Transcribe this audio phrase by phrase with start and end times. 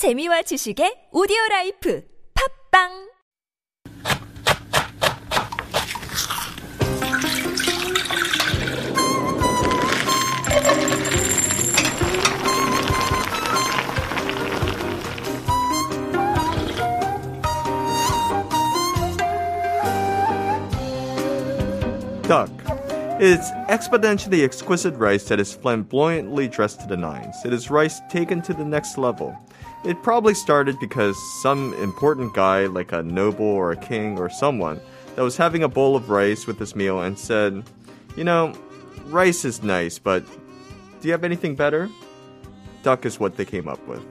[0.00, 2.00] 재미와 지식의 오디오 라이프
[2.32, 2.88] 팝빵
[22.24, 22.48] tteok.
[23.20, 27.36] It's exponentially exquisite rice that is flamboyantly dressed to the nines.
[27.44, 29.36] It is rice taken to the next level.
[29.82, 34.78] It probably started because some important guy, like a noble or a king or someone,
[35.16, 37.64] that was having a bowl of rice with his meal and said,
[38.14, 38.52] You know,
[39.06, 40.24] rice is nice, but
[41.00, 41.88] do you have anything better?
[42.82, 44.04] Tteok is what they came up with.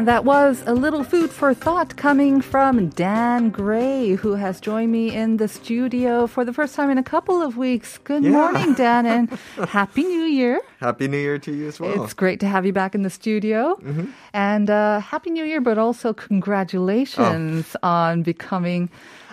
[0.00, 4.90] And that was a little food for thought coming from Dan Gray, who has joined
[4.90, 7.98] me in the studio for the first time in a couple of weeks.
[7.98, 8.30] Good Yeah.
[8.30, 9.28] morning, Dan, and
[9.68, 10.58] Happy New Year.
[10.80, 12.02] Happy New Year to you as well.
[12.02, 13.74] It's great to have you back in the studio.
[13.82, 14.06] Mm-hmm.
[14.32, 17.86] And uh, Happy New Year, but also congratulations Oh.
[17.88, 18.88] on becoming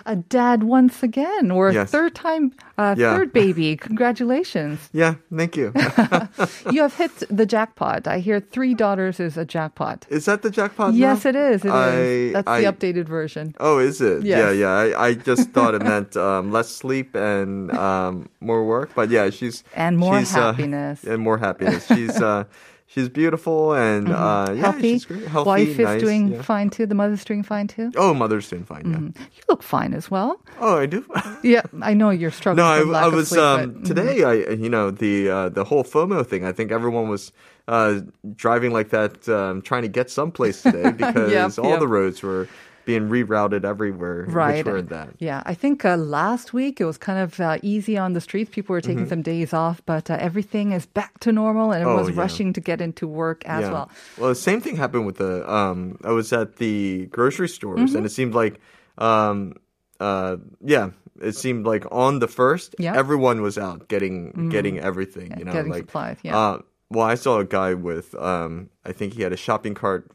[0.08, 1.90] a dad once again, or a Yes.
[1.90, 3.14] third time, uh, Yeah.
[3.14, 3.76] third baby.
[3.76, 4.78] Congratulations.
[4.92, 5.72] yeah, thank you.
[6.72, 8.06] you have hit the jackpot.
[8.08, 10.06] I hear three daughters is a jackpot.
[10.08, 10.94] is that the jackpot?
[10.94, 11.30] Yes, now?
[11.30, 11.64] it is.
[11.64, 11.72] It is.
[11.72, 13.54] I- That's I- the updated version.
[13.60, 14.24] Oh, is it?
[14.24, 14.38] Yes.
[14.38, 14.70] Yeah, yeah.
[14.98, 19.28] I, I just thought it meant um, less sleep and um, more work, but yeah,
[19.30, 21.04] she's And more she's, uh, happiness.
[21.04, 21.86] and more happiness.
[21.86, 22.44] She's uh,
[22.88, 24.92] she's beautiful and uh, yeah, healthy.
[24.94, 25.26] she's great.
[25.28, 26.42] Healthy, Wife is doing yeah.
[26.42, 26.86] fine too.
[26.86, 27.92] The mother's doing fine too.
[27.96, 28.90] Oh, mother's doing fine.
[29.14, 29.22] Yeah.
[29.22, 30.40] You look fine as well.
[30.58, 31.04] Oh, I do.
[31.44, 32.66] Yeah, I know you're struggling.
[32.66, 33.86] no, I, I was sleep, um, but, mhm.
[33.86, 34.24] today.
[34.24, 36.44] I you know the uh, the whole FOMO thing.
[36.44, 37.30] I think everyone was
[37.68, 38.00] uh,
[38.34, 41.80] driving like that, um, trying to get someplace today because Yep, all yep.
[41.80, 42.48] the roads were
[42.88, 44.24] being rerouted everywhere.
[44.26, 44.64] Right.
[44.64, 45.10] Which were that.
[45.18, 48.48] Yeah, I think uh, last week it was kind of uh, easy on the streets.
[48.50, 49.08] People were taking Mm-hmm.
[49.10, 52.22] some days off, but uh, everything is back to normal, and Oh, everyone's yeah.
[52.22, 53.72] rushing to get into work as yeah.
[53.72, 53.90] well.
[54.16, 55.44] Well, the same thing happened with the.
[55.58, 57.96] Um, I was at the grocery stores, Mm-hmm.
[57.96, 58.58] and it seemed like,
[58.96, 59.52] um,
[60.00, 62.96] uh, yeah, it seemed like on the first, Yeah.
[62.96, 65.28] everyone was out getting getting everything.
[65.38, 66.38] You know, getting like supplies, yeah.
[66.38, 66.58] Uh,
[66.90, 68.14] well, I saw a guy with.
[68.14, 70.08] Um, I think he had a shopping cart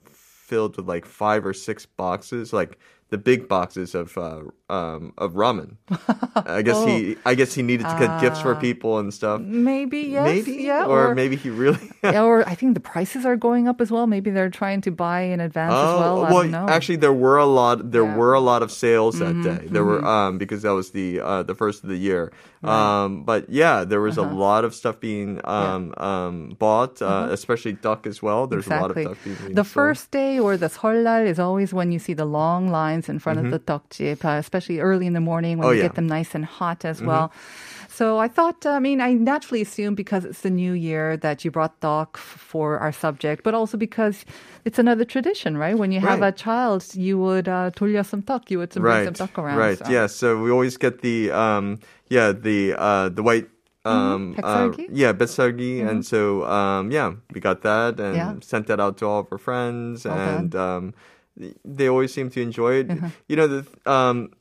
[0.54, 2.78] filled with like five or six boxes, like
[3.10, 5.78] the big boxes of uh, um, of ramen.
[6.36, 6.88] I guess oh.
[6.88, 9.42] he I guess he needed to get uh, gifts for uh, people and stuff.
[9.42, 11.92] Maybe yes, maybe yeah, or, or maybe he really.
[12.04, 14.08] yeah, or I think the prices are going up as well.
[14.08, 16.18] Maybe they're trying to buy in advance oh, as well.
[16.18, 17.92] Oh, I well, actually, there were a lot.
[17.92, 18.16] There yeah.
[18.16, 19.68] were a lot of sales mm-hmm, that day.
[19.68, 20.04] There mm-hmm.
[20.04, 22.34] were um, because that was the uh, the first of the year.
[22.64, 23.04] Right.
[23.04, 24.30] Um, but yeah, there was uh-huh.
[24.30, 26.26] a lot of stuff being um, yeah.
[26.26, 27.34] um, bought, uh, mm-hmm.
[27.34, 28.48] especially tteok as well.
[28.48, 29.04] There's exactly.
[29.04, 29.68] a lot of tteok being The sold.
[29.68, 33.40] first day or the 설날 is always when you see the long lines in front
[33.40, 33.60] of mm-hmm.
[33.60, 35.84] the tteok especially especially early in the morning when oh, you yeah.
[35.84, 37.08] get them nice and hot as mm-hmm.
[37.08, 37.32] well.
[37.90, 41.46] So I thought, uh, I mean, I naturally assume because it's the new year that
[41.46, 44.26] you brought tteok for our subject, but also because
[44.66, 45.78] it's another tradition, right?
[45.78, 46.34] When you have right.
[46.34, 47.70] a child, you would uh,
[48.04, 49.04] some tteok, you would some right.
[49.04, 49.58] bring some tteok around.
[49.58, 49.78] Right.
[49.78, 49.92] So.
[49.92, 50.08] Yeah.
[50.08, 51.80] So we always get the um,
[52.10, 53.48] yeah the uh, the white
[53.86, 53.88] mm-hmm.
[53.88, 55.78] um, uh, yeah, baekseolgi.
[55.78, 55.90] Mm-hmm.
[55.90, 58.34] And so, um, yeah, we got that and yeah.
[58.42, 60.08] sent that out to all of our friends.
[60.08, 60.94] And um,
[61.64, 62.90] they always seem to enjoy it.
[62.90, 63.10] Uh-huh.
[63.28, 64.32] You know, the, um,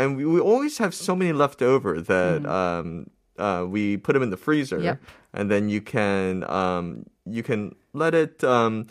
[0.00, 2.48] and we, we always have so many left over that Mm.
[2.60, 4.98] um, uh, we put them in the freezer, Yep.
[5.32, 8.86] and then you can um, you can let it um,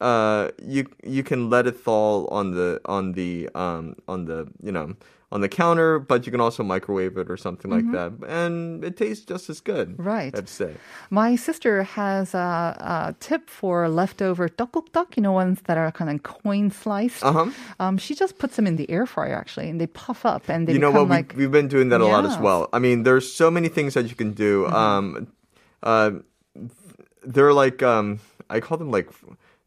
[0.00, 4.72] uh, you you can let it thaw on the on the um, on the you
[4.72, 4.94] know
[5.32, 7.94] on the counter, but you can also microwave it or something mm-hmm.
[7.94, 8.28] like that.
[8.28, 9.94] And it tastes just as good.
[9.96, 10.36] Right.
[10.36, 10.74] I'd say.
[11.10, 15.92] My sister has a, a tip for leftover tteokguk tteok, you know, ones that are
[15.92, 17.22] kind of coin sliced.
[17.22, 17.50] Uh-huh.
[17.78, 20.66] Um, she just puts them in the air fryer, actually, and they puff up and
[20.66, 21.08] they You know what?
[21.08, 22.10] Like, we, have been doing that a yeah.
[22.10, 22.68] lot as well.
[22.72, 24.64] I mean, there's so many things that you can do.
[24.64, 24.74] Mm-hmm.
[24.74, 25.32] Um,
[25.82, 26.10] uh,
[27.24, 28.18] they're like, um,
[28.48, 29.08] I call them like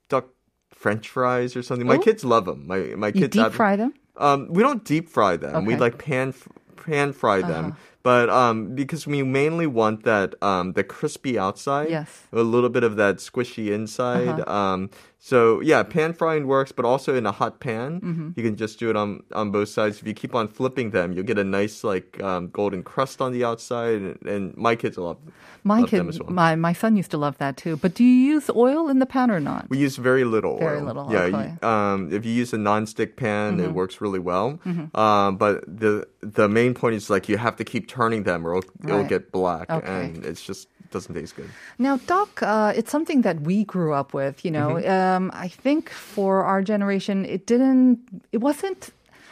[0.09, 0.25] tteok
[0.73, 1.87] French fries or something.
[1.87, 1.99] My oh.
[1.99, 2.67] kids love them.
[2.67, 3.93] My my kids you deep fry them.
[4.17, 5.65] Um, we don't deep fry them.
[5.65, 5.75] We Okay.
[5.75, 5.83] Uh-huh.
[5.83, 6.33] like pan
[6.75, 7.75] pan fry them.
[8.03, 12.09] But um, because we mainly want that um, the crispy outside, Yes.
[12.33, 14.45] a little bit of that squishy inside.
[14.47, 14.89] Um,
[15.19, 18.29] so yeah, pan frying works, but also in a hot pan, Mm-hmm.
[18.35, 20.01] you can just do it on on both sides.
[20.01, 23.31] If you keep on flipping them, you'll get a nice like um, golden crust on
[23.31, 25.17] the outside, and, and my kids love
[25.63, 26.29] My love kid, them as well.
[26.29, 27.77] my my son used to love that too.
[27.77, 29.69] But do you use oil in the pan or not?
[29.69, 30.87] We use very little Very oil.
[30.87, 31.19] little, Yeah.
[31.31, 31.55] okay.
[31.61, 33.63] you- um, if you use a non-stick pan, Mm-hmm.
[33.65, 34.59] it works really well.
[34.93, 38.51] Um, but the the main point is like you have to keep turning them, or
[38.57, 39.87] it'll, it'll get black, Okay.
[39.87, 41.49] and it's just doesn't taste good.
[41.77, 44.35] Now, tteok, uh, it's something that we grew up with.
[44.45, 44.89] You know, mm-hmm.
[44.89, 47.99] um, I think for our generation, it didn't.
[48.31, 48.81] It wasn't.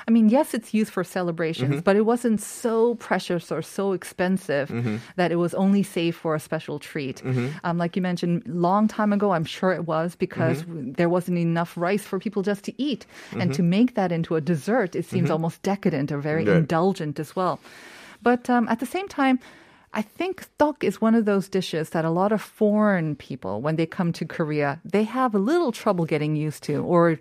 [0.08, 1.88] I mean, yes, it's used for celebrations, mm-hmm.
[1.88, 4.98] but it wasn't so precious or so expensive mm-hmm.
[5.19, 7.22] that it was only saved for a special treat.
[7.64, 10.57] Um, like you mentioned, long time ago, I'm sure it was because
[10.98, 13.06] there wasn't enough rice for people just to eat,
[13.40, 16.57] and to make that into a dessert, it seems almost decadent or very Right.
[16.57, 17.60] indulgent as well.
[18.21, 19.39] But um, at the same time,
[19.94, 23.75] I think tteok is one of those dishes that a lot of foreign people, when
[23.75, 27.19] they come to Korea, they have a little trouble getting used to or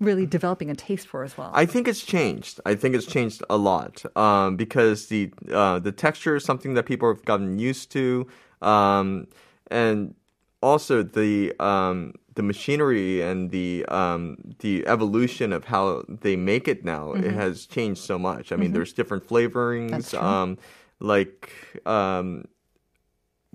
[0.00, 1.50] really developing a taste for as well.
[1.52, 2.60] I think it's changed.
[2.64, 6.84] I think it's changed a lot um, because the uh, the texture is something that
[6.84, 8.26] people have gotten used to,
[8.62, 9.26] um,
[9.70, 10.14] and
[10.62, 16.84] also the um, the machinery and the um, the evolution of how they make it
[16.84, 18.52] now it has changed so much.
[18.52, 20.58] I mean, there's different flavorings, um,
[21.00, 21.50] like.
[21.84, 22.44] Um,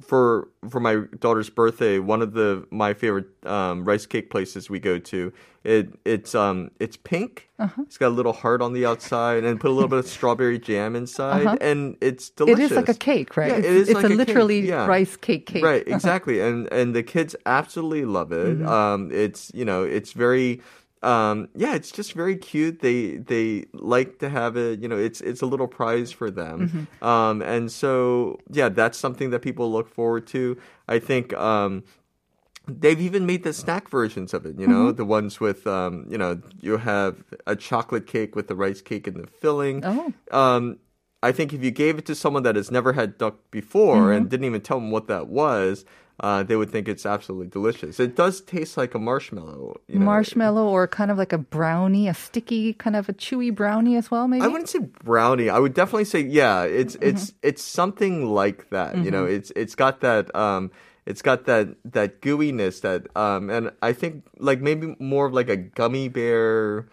[0.02, 4.80] for for my daughter's birthday, one of the my favorite um, rice cake places we
[4.80, 5.32] go to,
[5.64, 7.50] it it's um it's pink.
[7.60, 7.84] Uh-huh.
[7.84, 10.60] It's got a little heart on the outside, and put a little bit of strawberry
[10.60, 11.58] jam inside, Uh-huh.
[11.62, 12.72] and it's it delicious.
[12.72, 13.52] is like a cake, right?
[13.52, 14.86] Yeah, it's it is it's like a a literally yeah.
[14.86, 15.64] rice cake cake.
[15.64, 18.58] Right, exactly, and and the kids absolutely love it.
[18.58, 18.68] Mm-hmm.
[18.68, 20.62] Um, it's you know it's very.
[21.04, 22.80] Um, yeah, it's just very cute.
[22.82, 24.82] They they like to have it.
[24.82, 26.70] You know, it's it's a little prize for them.
[26.70, 27.04] Mm-hmm.
[27.04, 30.58] Um, and so yeah, that's something that people look forward to.
[30.88, 31.84] I think um,
[32.68, 34.60] they've even made the snack versions of it.
[34.60, 34.98] You know, Mm-hmm.
[34.98, 39.08] the ones with um, you know you have a chocolate cake with the rice cake
[39.08, 39.84] in the filling.
[39.84, 40.14] Oh.
[40.32, 40.78] Um,
[41.24, 44.12] I think if you gave it to someone that has never had tteok before Mm-hmm.
[44.18, 45.86] and didn't even tell them what that was,
[46.22, 48.00] uh, they would think it's absolutely delicious.
[48.00, 49.82] It does taste like a marshmallow.
[49.88, 50.06] You know.
[50.06, 54.10] Marshmallow or kind of like a brownie, a sticky kind of a chewy brownie as
[54.12, 54.44] well, maybe.
[54.44, 55.50] I wouldn't say brownie.
[55.50, 56.64] I would definitely say yeah.
[56.64, 57.10] It's Mm-hmm.
[57.10, 58.96] it's it's something like that.
[58.98, 60.70] You know, it's it's got that um,
[61.08, 65.50] it's got that that gooiness that um, and I think like maybe more of like
[65.50, 66.86] a gummy bear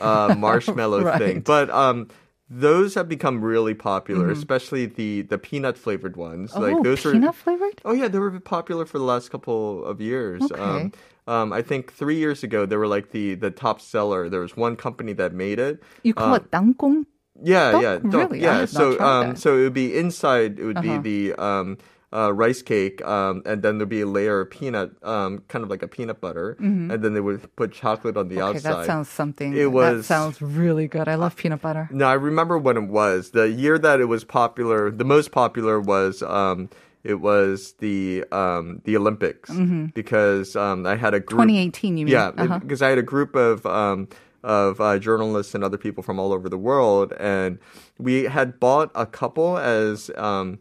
[0.00, 1.18] uh, marshmallow Right.
[1.18, 1.40] thing.
[1.40, 2.06] But um,
[2.48, 6.52] those have become really popular, especially the the peanut flavored ones.
[6.52, 6.62] Mm-hmm.
[6.62, 7.80] oh, like those peanut are flavored?
[7.84, 10.42] Oh yeah, they were popular for the last couple of years.
[10.50, 10.62] Okay.
[10.62, 10.92] Um,
[11.26, 14.28] um, I think three years ago they were like the the top seller.
[14.28, 15.82] There was one company that made it.
[16.02, 17.06] You call Um, it dangkong?
[17.42, 18.40] yeah, yeah, Really?
[18.40, 18.64] Yeah.
[18.64, 20.58] So, um, so it would be inside.
[20.58, 21.02] It would Uh-huh.
[21.02, 21.78] be the um,
[22.12, 25.70] uh, rice cake, um, and then there'd be a layer of peanut, um, kind of
[25.70, 28.44] like a peanut butter, and then they would put chocolate on the Mm-hmm.
[28.48, 28.72] Okay, outside.
[28.80, 29.52] that sounds something.
[29.54, 31.08] It That was- sounds really good.
[31.08, 31.88] I love peanut butter.
[31.92, 33.30] No, I remember when it was.
[33.32, 36.70] The year that it was popular, the most popular was um,
[37.02, 39.50] it was the um, the Olympics
[39.94, 41.42] because um, I had a group.
[41.42, 42.12] 2018, you mean?
[42.12, 42.58] Yeah, Uh-huh.
[42.60, 44.08] because I had a group of um,
[44.44, 47.58] of uh, journalists and other people from all over the world, and
[47.98, 50.58] we had bought a couple as um,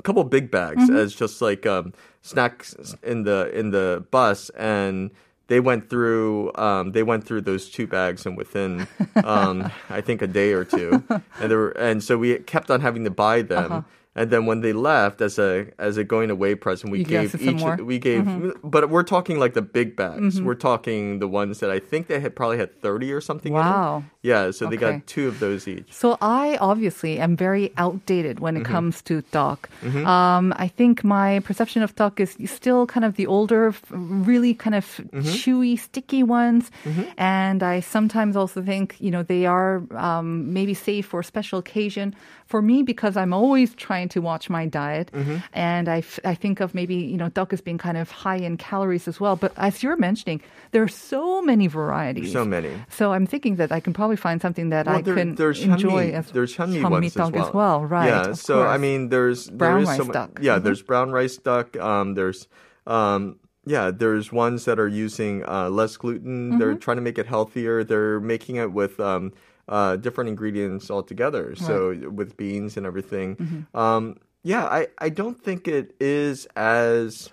[0.00, 0.96] a couple big bags Mm-hmm.
[0.96, 1.92] as just like um,
[2.22, 5.10] snacks in the in the bus, and
[5.46, 8.88] they went through um, they went through those two bags, and within
[9.24, 12.80] um, I think a day or two, and there were, and so we kept on
[12.80, 13.72] having to buy them.
[13.72, 13.82] Uh-huh.
[14.16, 17.34] And then when they left, as a as a going away present, we You gave
[17.40, 17.56] each?
[17.62, 17.86] Mm-hmm.
[17.86, 18.26] we gave,
[18.64, 20.42] but we're talking like the big bags.
[20.42, 23.52] We're talking the ones that I think they had probably had thirty or something.
[23.52, 24.02] Wow.
[24.22, 24.98] Yeah, so they Okay.
[24.98, 25.92] got two of those each.
[25.92, 28.72] So I obviously am very outdated when it Mm-hmm.
[28.72, 29.58] comes to tteok.
[30.04, 34.74] Um, I think my perception of tteok is still kind of the older, really kind
[34.74, 35.20] of Mm-hmm.
[35.38, 36.70] chewy, sticky ones.
[37.16, 42.14] And I sometimes also think, you know, they are um, maybe safe for special occasion.
[42.46, 45.36] For me, because I'm always trying to watch my diet, Mm-hmm.
[45.52, 48.36] and I, f- I think of maybe you know tteok as being kind of high
[48.36, 49.36] in calories as well.
[49.36, 50.40] But as you're mentioning,
[50.72, 52.32] there are so many varieties.
[52.32, 52.70] So many.
[52.88, 56.10] So I'm thinking that I can probably find something that I there- can there's enjoy
[56.10, 57.84] Hyunmi- as there's Hyunmi ones tteok as well.
[57.84, 58.06] right?
[58.08, 58.32] Yeah.
[58.32, 60.42] So I mean, there's Brown there is rice so tteok.
[60.42, 60.62] Yeah, Mhm.
[60.64, 61.80] there's brown rice tteok.
[61.80, 62.48] Um, there's
[62.86, 66.58] um, yeah, there's ones that are using uh, less gluten.
[66.58, 66.78] They're Mm-hmm.
[66.78, 67.84] trying to make it healthier.
[67.84, 69.32] They're making it with um,
[69.70, 71.54] uh, different ingredients altogether.
[71.54, 73.36] So with beans and everything.
[73.36, 73.76] Mm-hmm.
[73.76, 77.30] Um, yeah, I I don't think it is as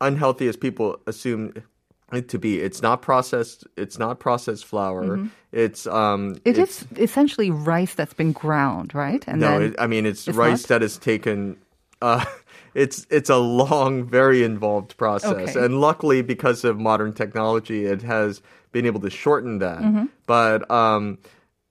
[0.00, 1.52] unhealthy as people assume
[2.12, 2.60] it to be.
[2.60, 3.66] It's not processed.
[3.76, 5.28] It's not processed flour.
[5.52, 6.34] It's um.
[6.34, 6.48] Mm-hmm.
[6.48, 9.22] It it's, is essentially rice that's been ground, right?
[9.26, 10.68] And no, then it, I mean it's, it's rice not?
[10.68, 11.56] that is taken.
[12.02, 12.24] Uh,
[12.74, 15.64] it's it's a long, very involved process, Okay.
[15.64, 18.40] and luckily because of modern technology, it has
[18.72, 19.80] been able to shorten that.
[19.82, 20.06] Mm-hmm.
[20.26, 21.18] But um,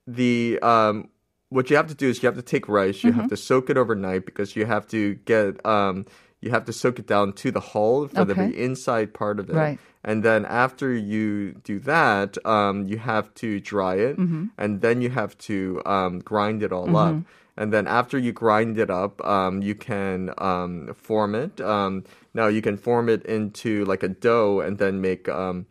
[0.07, 1.09] the um,
[1.49, 3.21] what you have to do is you have to take rice, you Mm-hmm.
[3.21, 6.05] have to soak it overnight because you have to get um,
[6.41, 8.33] you have to soak it down to the hull for the Okay.
[8.51, 9.55] very inside part of it.
[9.55, 9.79] Right.
[10.03, 14.45] And then after you do that, um, you have to dry it, Mm-hmm.
[14.57, 17.15] and then you have to um, grind it all up.
[17.59, 21.59] And then after you grind it up, um, you can um, form it.
[21.59, 25.29] Um, now you can form it into like a dough, and then make.
[25.29, 25.67] Um,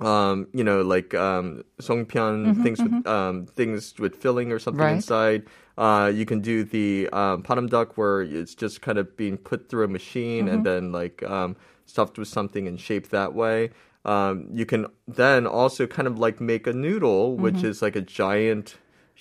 [0.00, 4.94] um, you know, like um, songpyeon things with um, things with filling or something Right.
[4.94, 5.42] inside.
[5.76, 9.84] Uh, you can do the um, tteok where it's just kind of being put through
[9.84, 13.70] a machine and then like um, stuffed with something and shaped that way.
[14.06, 18.00] Um, you can then also kind of like make a noodle, which is like a
[18.00, 18.76] giant,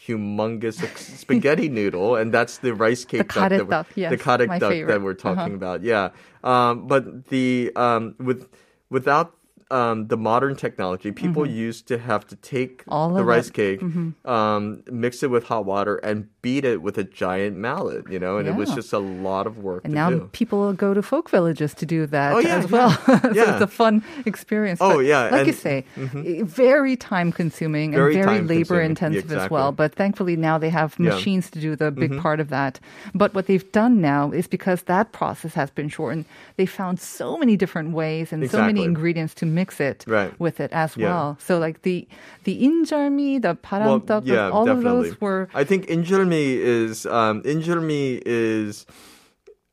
[0.07, 0.79] humongous
[1.19, 3.49] spaghetti noodle, and that's the rice cake tteok.
[3.49, 4.93] that we're- garaetteok, yes, the garaetteok tteok favorite.
[4.93, 5.53] that we're talking Uh-huh.
[5.53, 5.83] about.
[5.83, 6.09] Yeah,
[6.43, 8.47] um, but the um, with
[8.89, 9.35] without
[9.71, 12.93] um, the modern technology, people used to have to take Mm-hmm.
[12.93, 13.53] All the rice it.
[13.81, 14.09] Mm-hmm.
[14.11, 18.09] cake, um, mix it with hot water, and beat it with a giant mallet.
[18.09, 20.29] You know, and it was just a lot of work And now do.
[20.31, 22.71] people go to folk villages to do that Oh, yeah, as yeah.
[22.71, 22.91] well.
[23.21, 23.53] so Yeah.
[23.53, 24.79] it's a fun experience.
[24.81, 26.23] Oh, But yeah, Like you and- mm-hmm.
[26.23, 29.71] say, very time consuming Very and very labor intensive Yeah, as well.
[29.71, 31.09] But thankfully now they have Yeah.
[31.09, 31.15] Mm-hmm.
[31.15, 32.79] machines to do the big part of that.
[33.13, 36.25] But what they've done now is because that process has been shortened,
[36.57, 40.31] they found so many different ways and so many ingredients to mix it Right.
[40.39, 41.05] with it as Yeah.
[41.07, 41.27] well.
[41.47, 42.07] So like the
[42.47, 44.71] the injeolmi, the Well, yeah, all definitely.
[44.75, 46.47] of those were I think injeolmi
[46.79, 48.85] is um, injeolmi is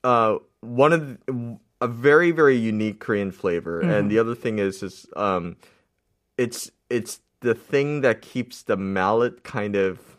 [0.05, 3.91] uh, one of the, a very very unique Korean flavor, Mm-hmm.
[3.95, 5.57] and the other thing is is um,
[6.39, 10.16] it's it's the thing that keeps the mallet kind of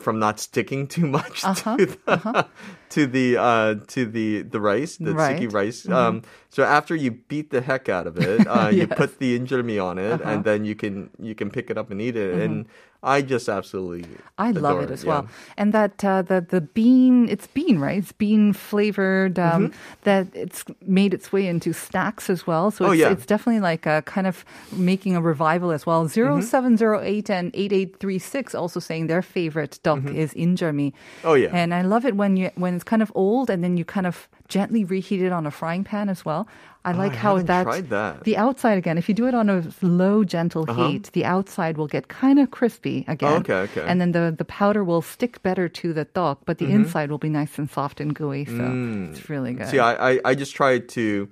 [0.00, 2.46] from not sticking too much Uh-huh, to the
[2.96, 5.66] to the uh, to the the rice, the sticky Right.
[5.66, 5.88] rice.
[5.88, 9.78] Um, so after you beat the heck out of it, uh, you put the injeolmi
[9.82, 10.30] on it, Uh-huh.
[10.30, 12.38] and then you can you can pick it up and eat it.
[12.40, 12.66] And
[13.02, 14.04] I just absolutely
[14.36, 15.08] I love it as yeah.
[15.08, 15.28] well.
[15.56, 17.98] And that uh, the the bean, it's bean, right?
[17.98, 19.38] It's bean flavored.
[19.38, 22.70] Um, That it's made its way into snacks as well.
[22.70, 22.90] So Mm-hmm.
[22.90, 23.10] Oh, it's, yeah.
[23.12, 26.04] it's definitely like a kind of making a revival as well.
[26.06, 26.42] Mm-hmm.
[26.42, 30.92] 0708 and 8836 also saying their favorite tteok is injeolmi.
[30.92, 31.28] Mm-hmm.
[31.28, 31.50] Oh, yeah.
[31.52, 34.06] And I love it when you when it's kind of old and then you kind
[34.06, 36.46] of gently reheat it on a frying pan as well.
[36.84, 38.96] I like Oh, I how that, the outside again.
[38.98, 42.50] If you do it on a low, gentle heat, the outside will get kind of
[42.50, 43.28] crispy again.
[43.28, 43.40] Uh-huh.
[43.40, 43.84] okay, okay.
[43.88, 46.74] And then the, the powder will stick better to the tteok, but the Mm-hmm.
[46.84, 48.44] inside will be nice and soft and gooey.
[48.44, 48.64] So
[49.12, 49.66] it's really good.
[49.66, 49.70] Mm.
[49.70, 51.28] See, I, I, I just tried to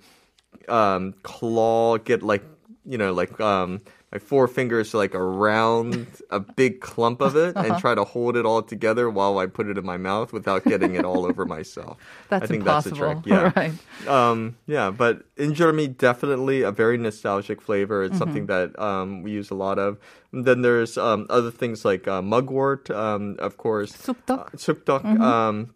[0.68, 2.44] um, claw, get like,
[2.84, 3.80] you know, like um,
[4.12, 8.46] my four fingers like around a big clump of it and try to hold it
[8.46, 11.98] all together while I put it in my mouth without getting it all over myself.
[12.30, 12.96] that's I think impossible.
[12.98, 13.54] that's the trick.
[13.56, 13.70] Yeah.
[14.06, 14.08] right.
[14.08, 18.02] Um, yeah, but injeolmi definitely a very nostalgic flavor.
[18.04, 18.72] It's something Mm-hmm.
[18.74, 19.98] that um, we use a lot of.
[20.32, 23.92] And then there's um, other things like uh, mugwort, um, of course.
[23.92, 24.40] Ssuktteok.
[24.40, 25.20] Uh, ssuktteok.
[25.20, 25.74] Um,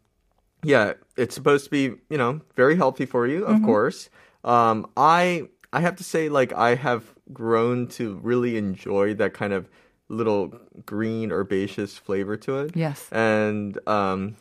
[0.63, 3.55] yeah, it's supposed to be you know very healthy for you, Mm-hmm.
[3.57, 4.09] of course.
[4.45, 9.53] Um, I I have to say like I have grown to really enjoy that kind
[9.53, 9.69] of
[10.09, 10.49] little
[10.85, 12.77] green herbaceous flavor to it.
[12.77, 13.09] Yes.
[13.11, 14.37] and um,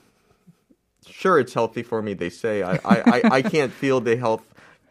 [1.08, 4.44] sure it's healthy for me they say I, I, I, I can't feel the health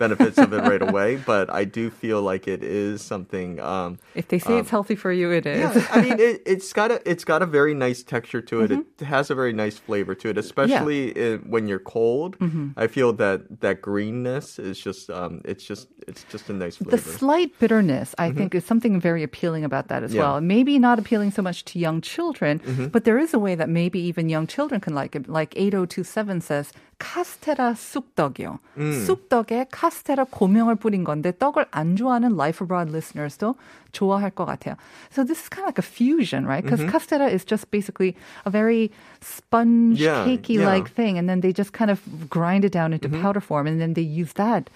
[0.05, 3.91] benefits of it right away but i do feel like it is something um,
[4.21, 5.61] If they say it's healthy for you, it is.
[5.77, 8.71] yeah, I mean it, it's got a it's got a very nice texture to it.
[8.71, 9.03] Mm-hmm.
[9.03, 12.33] It has a very nice flavor to it, especially i when you're cold.
[12.39, 12.67] Mm-hmm.
[12.85, 16.99] I feel that that greenness is just um, it's just it's just a nice the
[17.21, 20.19] slight bitterness, I think, is something very appealing about that as Mm-hmm.
[20.21, 20.33] Yeah.
[20.33, 20.41] well.
[20.55, 22.87] Maybe not appealing so much to young children, Mm-hmm.
[22.95, 25.25] but there is a way that maybe even young children can like it.
[25.29, 26.67] Like 8027 says,
[27.01, 28.61] 카스테라 쑥떡이요.
[28.77, 28.93] 음.
[28.93, 33.57] 쑥떡에 카스테라 고명을 뿌린 건데 떡을 안 좋아하는 Life Abroad listeners도
[33.91, 34.77] 좋아할 것 같아요.
[35.11, 36.63] So this is kind of like a fusion, right?
[36.63, 36.95] Because mm-hmm.
[36.95, 38.15] castella is just basically
[38.45, 40.95] a very sponge yeah, cakey-like yeah.
[40.95, 43.23] thing, and then they just kind of grind it down into mm-hmm.
[43.23, 44.69] powder form, and then they use that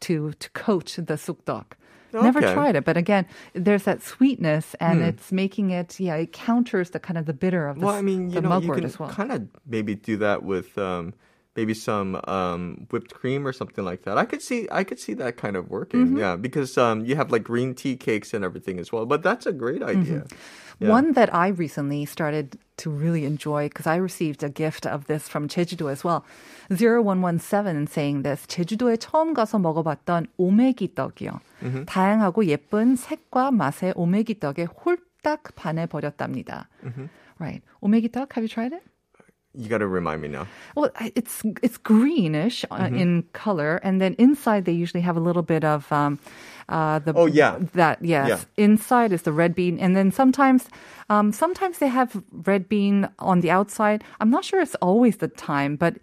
[0.00, 1.80] to to coat the ssuktteok.
[2.12, 2.22] Okay.
[2.22, 5.08] Never tried it, but again, there's that sweetness, and mm.
[5.08, 5.98] it's making it.
[5.98, 8.58] Yeah, it counters the kind of the bitter of the, well, I mean, you know,
[8.58, 9.08] you can well.
[9.08, 10.76] Kind of maybe do that with.
[10.76, 11.14] Um,
[11.55, 14.17] maybe some um, whipped cream or something like that.
[14.17, 16.07] I could see I could see that kind of working.
[16.07, 16.17] Mm-hmm.
[16.19, 19.05] Yeah, because um, you have like green tea cakes and everything as well.
[19.05, 20.01] But that's a great Mm-hmm.
[20.01, 20.25] idea.
[20.83, 20.89] Yeah.
[20.91, 25.23] One that I recently started to really enjoy because I received a gift of this
[25.29, 26.25] from Jeju-do as well.
[26.69, 28.45] 0117 saying this.
[28.47, 31.39] 제주도에 처음 가서 먹어봤던 오메기 떡이요.
[31.63, 31.85] Mm-hmm.
[31.85, 36.67] 다양하고 예쁜 색과 맛의 오메기 떡에 홀딱 반해버렸답니다.
[36.83, 37.07] Mm-hmm.
[37.39, 37.61] Right.
[37.81, 38.83] 오메기 떡, have you tried it?
[39.52, 40.46] You got to remind me now.
[40.76, 42.96] Well, it's it's greenish uh, Mm-hmm.
[42.96, 46.18] in color, and then inside they usually have a little bit of um,
[46.68, 47.58] uh, the Oh, yeah.
[47.74, 48.28] that yes.
[48.28, 48.64] Yeah.
[48.64, 50.68] Inside is the red bean, and then sometimes
[51.08, 54.04] um, sometimes they have red bean on the outside.
[54.20, 55.94] I'm not sure it's always the time, but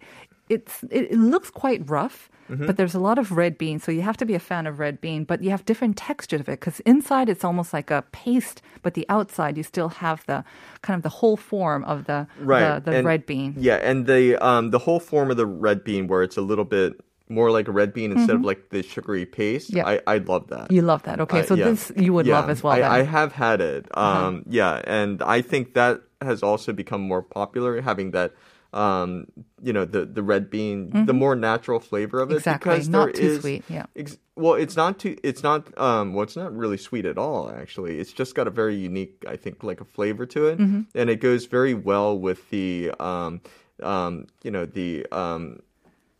[0.48, 2.30] it's it, it looks quite rough.
[2.50, 2.64] Mm-hmm.
[2.64, 4.78] But there's a lot of red bean, so you have to be a fan of
[4.78, 5.24] red bean.
[5.24, 8.94] But you have different textures of it because inside it's almost like a paste, but
[8.94, 10.42] the outside you still have the
[10.80, 12.82] kind of the whole form of the right.
[12.82, 13.54] the, the and- red bean.
[13.58, 16.64] Yeah, and the um the whole form of the red bean where it's a little
[16.64, 19.68] bit more like a red bean instead of like the sugary paste.
[19.68, 19.76] Mm-hmm.
[19.76, 20.00] Yeah.
[20.08, 20.72] I I love that.
[20.72, 21.40] You love that, okay?
[21.40, 21.64] I- So yeah.
[21.68, 22.72] this you would Yeah, love as well.
[22.72, 22.80] I.
[22.80, 22.94] Uh-huh.
[22.96, 23.84] I have had it.
[23.94, 28.32] Um, Yeah, and I think that has also become more popular, having that,
[28.72, 29.26] um,
[29.62, 32.34] you know, the the red bean, the more natural flavor of it.
[32.34, 32.38] Mm-hmm.
[32.38, 33.86] Exactly, because not too is- sweet, yeah.
[33.96, 35.16] Ex- well, it's not too.
[35.24, 35.76] It's not.
[35.78, 37.50] Um, well, it's not really sweet at all.
[37.50, 40.80] Actually, it's just got a very unique, I think, like a flavor to it, Mm-hmm.
[40.94, 43.40] and it goes very well with the, um,
[43.82, 45.06] um, you know, the.
[45.12, 45.60] Um,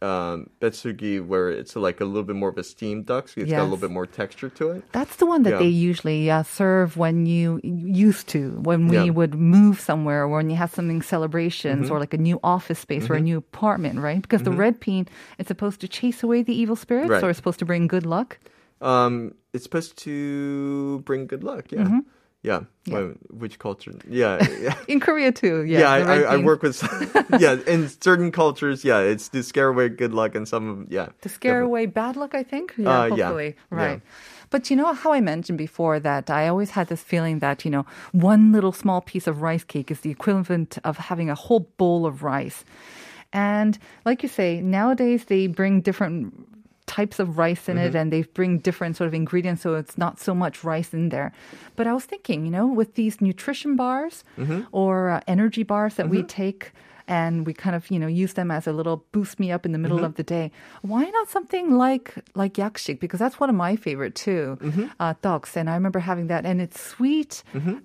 [0.01, 3.51] um, betsugi, where it's like a little bit more of a steamed tteok, so it's
[3.51, 4.85] got a little bit more texture to it.
[4.93, 5.59] That's the one that Yeah.
[5.59, 9.03] they usually uh, serve when you used to when we Yeah.
[9.07, 9.15] Mm-hmm.
[9.17, 13.11] would move somewhere or when you have something celebrations or like a new office space
[13.11, 14.23] or a new apartment, right?
[14.23, 17.23] Because the red bean is supposed to chase away the evil spirits Right.
[17.25, 18.39] or it's supposed to bring good luck.
[18.81, 21.73] Um, it's supposed to bring good luck.
[21.73, 21.99] Yeah,
[22.49, 22.91] Mm-hmm.
[22.91, 22.95] yeah.
[22.95, 23.93] Well, which culture?
[24.09, 24.75] Yeah, yeah.
[24.89, 25.91] In Korea too, Yeah, yeah.
[25.91, 26.81] I, I, I work with
[27.39, 28.85] yeah in certain cultures.
[28.85, 32.35] Yeah, it's to scare away good luck, and some yeah to scare away bad luck,
[32.35, 32.73] I think.
[32.79, 33.09] Uh, Yeah, yeah.
[33.27, 33.55] hopefully.
[33.71, 33.79] Yeah.
[33.79, 34.01] Right.
[34.51, 37.71] But you know how I mentioned before that I always had this feeling that, you
[37.71, 41.69] know, one little small piece of rice cake is the equivalent of having a whole
[41.77, 42.65] bowl of rice.
[43.31, 46.33] And like you say, nowadays they bring different
[46.99, 50.15] types of rice in it and they bring different sort of ingredients so it's not
[50.27, 51.31] so much rice in there.
[51.77, 54.15] But I was thinking, you know, with these nutrition bars
[54.81, 56.63] or uh, energy bars that we take
[57.09, 59.73] and we kind of, you know, use them as a little boost me up in
[59.73, 60.47] the middle of the day.
[60.93, 62.07] Why not something like
[62.43, 62.97] like yaksik?
[63.01, 64.59] Because that's one of my favorite too,
[65.01, 65.57] uh, tteoks.
[65.57, 67.33] And I remember having that, and it's sweet.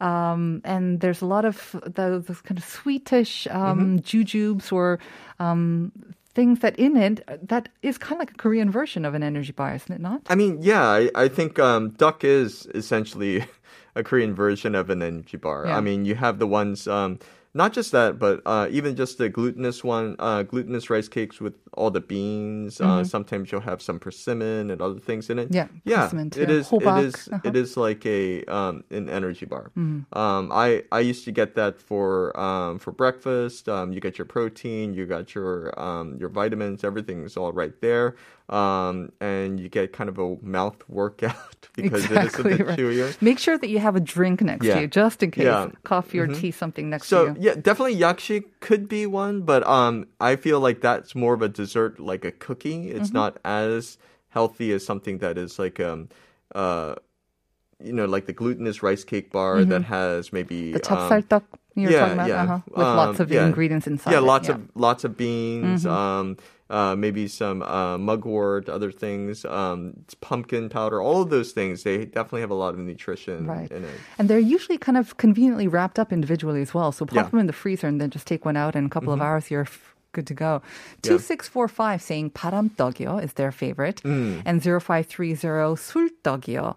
[0.03, 1.55] Um, and there's a lot of
[1.97, 4.99] those, those kind of sweetish um, jujubes or
[5.39, 5.91] um,
[6.35, 9.51] things that in it that is kind of like a Korean version of an energy
[9.51, 10.21] bar, isn't it not?
[10.27, 13.45] I mean, yeah, I, I think um, tteok is essentially
[13.95, 15.65] a Korean version of an energy bar.
[15.67, 15.77] Yeah.
[15.77, 16.87] I mean, you have the ones.
[16.87, 17.19] Um,
[17.55, 21.53] not just that, but uh, even just the glutinous one, uh, glutinous rice cakes with
[21.73, 22.81] all the beans.
[22.81, 25.49] Uh, sometimes you'll have some persimmon and other things in it.
[25.51, 25.55] Mm-hmm.
[25.55, 26.67] Yeah, yeah, persimmon it is.
[26.69, 27.27] Hobak, It is.
[27.31, 27.39] uh-huh.
[27.43, 29.71] It is like a um, an energy bar.
[29.77, 30.17] Mm-hmm.
[30.17, 33.69] Um, I I used to get that for um, for breakfast.
[33.69, 36.83] Um, you get your protein, you got your um, your vitamins.
[36.83, 38.15] Everything's all right there.
[38.49, 42.77] Um, and you get kind of a mouth workout because it is a bit right.
[42.77, 43.19] chewier.
[43.21, 44.75] Make sure that you have a drink next Yeah.
[44.75, 45.65] to you, just in case, Yeah.
[45.67, 45.75] Mm-hmm.
[45.83, 49.67] coffee or tea, something next So to you yeah, definitely yakshi could be one, but
[49.67, 52.89] um, I feel like that's more of a dessert, like a cookie.
[52.89, 53.17] It's mm-hmm.
[53.17, 53.97] not as
[54.29, 56.07] healthy as something that is like um,
[56.55, 56.95] uh,
[57.83, 59.71] you know, like the glutinous rice cake bar mm-hmm.
[59.71, 62.43] that has maybe the chapssaltteok um, you're yeah, talking about, yeah.
[62.43, 62.59] Uh-huh.
[62.67, 63.45] with um, lots of um, yeah.
[63.45, 64.11] ingredients inside.
[64.11, 64.55] Yeah, lots it, yeah.
[64.55, 65.83] of lots of beans.
[65.83, 65.91] Mm-hmm.
[65.91, 66.37] Um,
[66.72, 71.00] uh, maybe some uh, mugwort, other things, um, pumpkin powder.
[71.00, 73.70] All of those things, they definitely have a lot of nutrition Right.
[73.72, 73.96] in it.
[74.18, 76.92] And they're usually kind of conveniently wrapped up individually as well.
[76.92, 77.22] So pop Yeah.
[77.22, 77.30] Mm-hmm.
[77.30, 79.50] them in the freezer and then just take one out in a couple of hours.
[79.50, 80.60] You're f- good to go.
[81.04, 81.16] Yeah.
[81.16, 84.02] 2645 saying 바람떡이요 is their favorite.
[84.04, 84.42] Mm.
[84.44, 86.74] And 0530 술떡이요.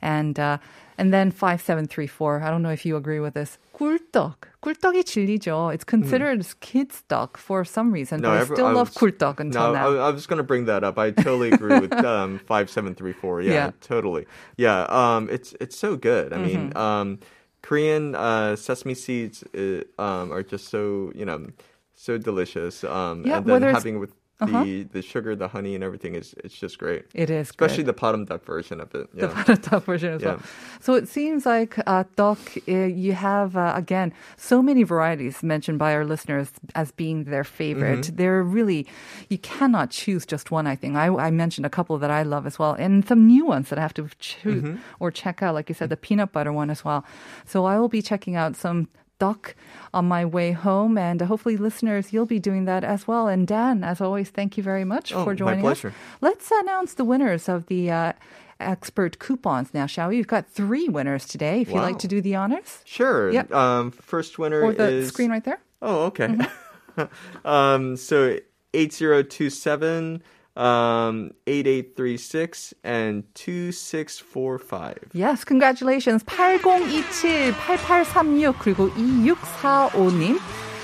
[0.00, 0.56] And, uh,
[0.99, 2.43] and then 5734.
[2.43, 3.57] I don't know if you agree with this.
[3.73, 4.35] 꿀떡.
[4.61, 5.69] 꿀떡이 Joe.
[5.69, 6.59] It's considered mm.
[6.59, 9.61] kids' tteok for some reason, no, but every, I still I was, love 꿀떡 until
[9.61, 9.87] no, now.
[9.93, 10.99] I, I was going to bring that up.
[10.99, 13.41] I totally agree with um, 5734.
[13.41, 14.27] Yeah, yeah, totally.
[14.57, 16.33] Yeah, um, it's, it's so good.
[16.33, 16.45] I mm-hmm.
[16.45, 17.19] mean, um,
[17.61, 21.47] Korean uh, sesame seeds uh, um, are just so, you know,
[21.95, 22.83] so delicious.
[22.83, 24.63] Um, yeah, and then having with uh-huh.
[24.63, 27.05] the the sugar, the honey, and everything is it's just great.
[27.13, 27.95] it is Especially good.
[27.95, 29.11] the bottom duck version of it.
[29.13, 29.43] the Yeah.
[29.43, 30.37] paratha version as well.
[30.39, 30.79] Yeah.
[30.79, 35.77] So it seems like uh, Tteok, uh, you have uh, again so many varieties mentioned
[35.79, 38.01] by our listeners as being their favorite.
[38.05, 38.15] Mm-hmm.
[38.15, 38.87] They're really
[39.29, 40.67] you cannot choose just one.
[40.67, 43.45] I think I, I mentioned a couple that I love as well, and some new
[43.45, 44.77] ones that I have to choose Mm-hmm.
[44.99, 45.53] or check out.
[45.53, 47.05] Like you said, the peanut butter one as well.
[47.45, 48.87] So I will be checking out some.
[49.19, 49.53] Tteok
[49.93, 53.27] on my way home, and hopefully, listeners, you'll be doing that as well.
[53.27, 55.89] And Dan, as always, thank you very much Oh, for my joining pleasure.
[55.89, 55.93] us.
[56.21, 58.13] Let's announce the winners of the uh,
[58.59, 60.17] expert coupons now, shall we?
[60.17, 61.61] We've got three winners today.
[61.61, 63.31] If you'd like to do the honors, Sure.
[63.31, 63.53] Yep.
[63.53, 65.59] Um, first winner or the is screen right there.
[65.81, 66.27] Oh, okay.
[66.27, 67.47] Mm-hmm.
[67.47, 68.37] um, so
[68.73, 70.21] 8027,
[70.58, 75.10] um, 8836, and 2645.
[75.12, 76.22] Yes, congratulations.
[76.22, 80.38] 8027, 8836, 그리고 2645님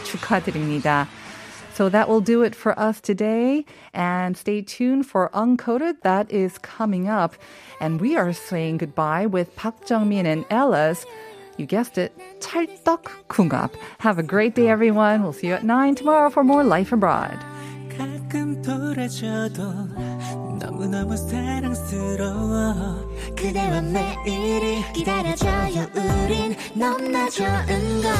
[0.04, 1.06] 축하드립니다.
[1.72, 3.64] So that will do it for us today.
[3.94, 6.02] And stay tuned for Uncoded.
[6.02, 7.36] That is coming up.
[7.80, 11.06] And we are saying goodbye with Park Jungmin and Ella's,
[11.56, 13.70] you guessed it, 찰떡 궁합.
[13.98, 15.22] Have a great day, everyone.
[15.22, 17.38] We'll see you at 9 tomorrow for more Life Abroad.
[17.97, 19.63] 가끔 돌아져도
[20.59, 23.09] 너무너무 사랑스러워.
[23.35, 25.87] 그대와 매일이 기다려줘요.
[25.95, 28.11] 우린 너무나 좋은 걸